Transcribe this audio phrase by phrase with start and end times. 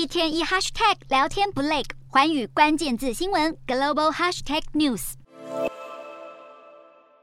[0.00, 5.12] 一天一 hashtag 聊天不累，寰宇关键字新闻 global hashtag news。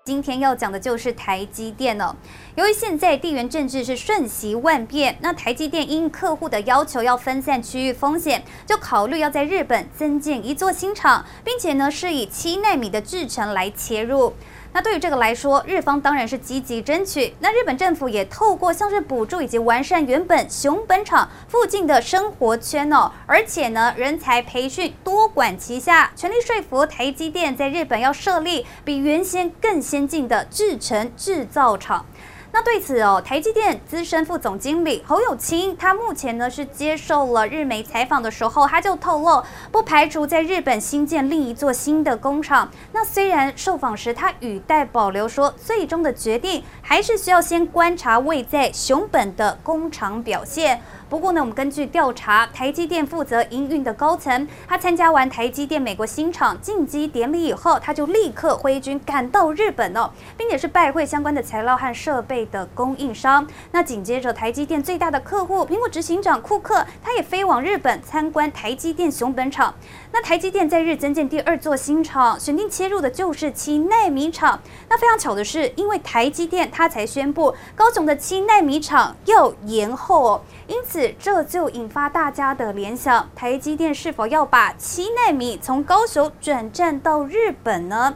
[0.06, 2.16] 今天要讲的就是台积电哦。
[2.56, 14.36] 由于现在地缘政治是瞬息万变，那台积电因客户的要求要分散区域风险，就考虑要在日本增建一座新厂，并且呢是以七纳米的制程来切入。
[14.74, 17.34] 那对于这个来说，日方当然是积极争取。
[17.40, 32.06] 那日本政府也透过像是补助以及完善原本熊本厂附近的生活圈哦，而且呢人才培训多管齐下，全力说服台积电在日本要设立比原先更先进的制程制造厂。
[32.52, 42.70] 那对此哦，台积电资深副总经理侯友清，他目前呢是接受了日媒采访的时候，他就透露，不排除在日本新建另一座新的工厂。
[42.94, 50.82] 那虽然受访时他语带保留说，最终的决定还是需要先观察位在熊本的工厂表现。
[51.10, 63.48] 不过呢，我们根据调查，台积电负责营运的高层，他参加完台积电美国新厂进机典礼以后，他就立刻挥军赶到日本哦，并且是拜会相关的材料和设备的供应商。
[63.72, 69.74] 那紧接着，台积电最大的客户苹果执行长库克，他也飞往日本参观台积电熊本厂。
[70.12, 74.60] 那台积电在日增建第二座新厂，选定切入的就是七奈米厂。
[74.90, 80.97] 那非常巧的是，因为台积电他才宣布高雄的七奈米厂要延后哦，因此。
[81.20, 88.16] 这就引发大家的联想：台积电是否要把七纳米从高雄转战到日本呢？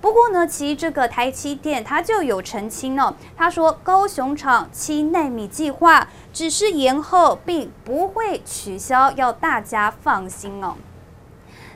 [0.00, 10.74] 不过呢，其实这个台积电它就有澄清哦，他说高雄厂七纳米计划只是延后，并不会取消，要大家放心哦。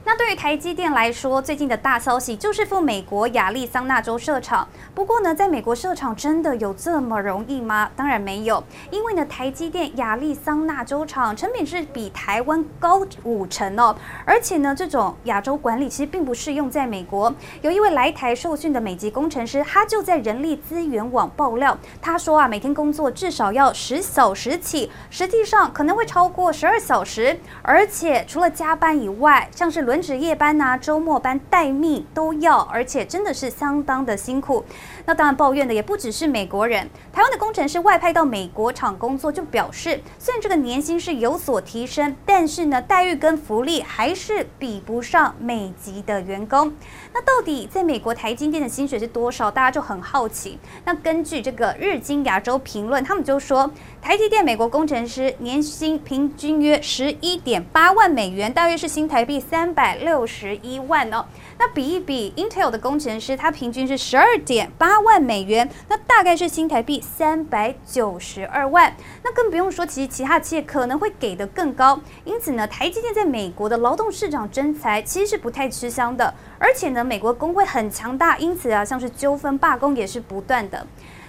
[0.06, 4.68] 那对于台积电来说，最近的大消息就是赴美国亚利桑那州设厂。
[4.94, 7.90] 不过呢，在美国设厂真的有这么容易吗？
[7.96, 13.96] 当然没有，因为呢，台积电亚利桑那州厂成本是比台湾高五成哦。
[14.26, 17.34] 而且呢，这种亚洲管理其实并不适用在美国。
[17.62, 27.40] 有一位来台受训的美籍工程师，他就在人力资源网爆料，他说啊，每天工作至少要十小时起，实际上可能会超过十二小时。
[27.62, 34.64] 而且除了加班以外，像是轮轮值夜班呐、周末班待命都要，而且真的是相当的辛苦。
[35.06, 46.72] 那当然抱怨的也不只是美国人，台湾的工程师外派到美国厂工作，就表示虽然这个年薪是有所提升，但是呢，待遇跟福利还是比不上美籍的员工。
[47.12, 49.48] 那到底在美国台积电的薪水是多少？
[49.48, 50.58] 大家就很好奇。
[50.84, 53.70] 那根据这个日经亚洲评论，他们就说
[54.02, 61.26] 台积电美国工程师年薪平均约十一点八万美元，大约是新台币三百百六十一万哦。
[61.58, 68.96] 那比一比，Intel 的工程师他平均是十二点八万美元，那大概是新台币三百九十二万。
[69.22, 72.00] 那更不用说，其实其他企业可能会给得更高。
[72.24, 77.04] 因此呢，台积电在美国的劳动市场征才其实是不太吃香的，而且呢。
[77.04, 80.86] 美国工会很强大，因此啊，像是纠纷罢工也是不断的。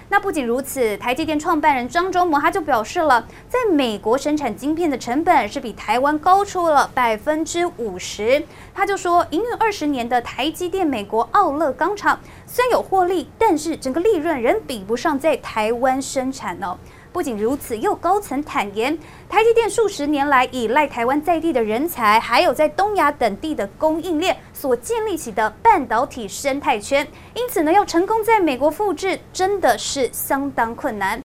[0.08, 8.44] 那不仅如此，台积电创办人张忠谋他就表示了，在美国生产晶片的成本是比台湾高出了百分之五十。
[8.74, 16.78] 他就说，营运二十年的台积电美国奥勒冈厂虽然有获利，但是整个利润仍比不上在台湾生产哦。
[17.16, 19.00] 不仅如此，又高层坦言，
[19.30, 31.14] 台积电数十年来依赖台湾在地的人才，还有在东亚等地的供应链所建立起的半导体生态圈，因此呢，要成功在美国复制，真的是相当困难。